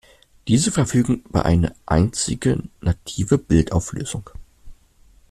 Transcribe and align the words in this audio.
Diese 0.47 0.71
verfügen 0.71 1.21
über 1.29 1.45
eine 1.45 1.75
einzige 1.85 2.63
native 2.79 3.37
Bildauflösung. 3.37 4.31